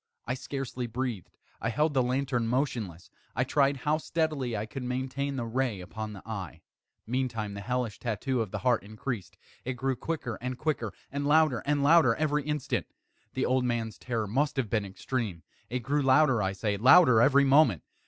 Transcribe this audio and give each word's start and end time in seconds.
I 0.25 0.33
scarcely 0.33 0.87
breathed. 0.87 1.29
I 1.61 1.69
held 1.69 1.93
the 1.93 2.01
lantern 2.01 2.47
motionless. 2.47 3.11
I 3.35 3.43
tried 3.43 3.77
how 3.77 3.99
steadily 3.99 4.57
I 4.57 4.65
could 4.65 4.81
maintain 4.81 5.35
the 5.35 5.45
ray 5.45 5.79
upon 5.79 6.13
the 6.13 6.23
eve. 6.27 6.61
Meantime 7.05 7.53
the 7.53 7.61
hellish 7.61 7.99
tattoo 7.99 8.41
of 8.41 8.49
the 8.49 8.57
heart 8.65 8.81
increased. 8.81 9.37
It 9.63 9.73
grew 9.73 9.95
quicker 9.95 10.39
and 10.41 10.57
quicker, 10.57 10.91
and 11.11 11.27
louder 11.27 11.61
and 11.67 11.83
louder 11.83 12.15
every 12.15 12.41
instant. 12.45 12.87
The 13.35 13.45
old 13.45 13.63
man's 13.63 13.99
terror 13.99 14.25
must 14.25 14.57
have 14.57 14.71
been 14.71 14.85
extreme! 14.85 15.43
It 15.69 15.83
grew 15.83 16.01
louder, 16.01 16.41
I 16.41 16.53
say, 16.53 16.77
louder 16.77 17.21
every 17.21 17.43
moment! 17.45 17.83